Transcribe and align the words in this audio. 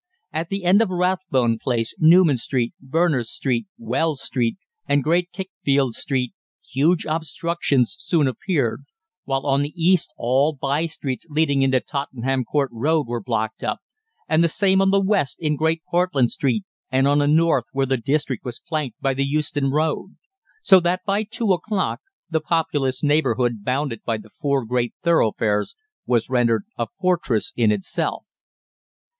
At 0.33 0.49
the 0.49 0.63
end 0.65 0.81
of 0.81 0.89
Rathbone 0.89 1.59
Place, 1.59 1.93
Newman 1.99 2.37
Street, 2.37 2.73
Berners 2.79 3.29
Street, 3.29 3.67
Wells 3.77 4.23
Street, 4.23 4.57
and 4.87 5.03
Great 5.03 5.31
Tichfield 5.31 5.93
Street, 5.93 6.33
huge 6.67 7.05
obstructions 7.07 7.95
soon 7.99 8.25
appeared, 8.27 8.81
while 9.25 9.45
on 9.45 9.61
the 9.61 9.75
east 9.79 10.11
all 10.17 10.53
by 10.53 10.87
streets 10.87 11.27
leading 11.29 11.61
into 11.61 11.79
Tottenham 11.79 12.45
Court 12.45 12.71
Road 12.73 13.05
were 13.05 13.21
blocked 13.21 13.63
up, 13.63 13.77
and 14.27 14.43
the 14.43 14.49
same 14.49 14.81
on 14.81 14.89
the 14.89 14.99
west 14.99 15.37
in 15.39 15.55
Great 15.55 15.83
Portland 15.87 16.31
Street, 16.31 16.63
and 16.91 17.07
on 17.07 17.19
the 17.19 17.27
north 17.27 17.65
where 17.71 17.85
the 17.85 17.95
district 17.97 18.43
was 18.43 18.57
flanked 18.57 18.99
by 19.01 19.13
the 19.13 19.23
Euston 19.27 19.69
Road. 19.69 20.15
So 20.63 20.79
that 20.79 21.01
by 21.05 21.21
two 21.25 21.53
o'clock 21.53 22.01
the 22.27 22.41
populous 22.41 23.03
neighbourhood 23.03 23.63
bounded 23.63 24.01
by 24.03 24.17
the 24.17 24.31
four 24.31 24.65
great 24.65 24.95
thoroughfares 25.03 25.75
was 26.07 26.27
rendered 26.27 26.63
a 26.75 26.87
fortress 26.99 27.53
in 27.55 27.71
itself. 27.71 28.25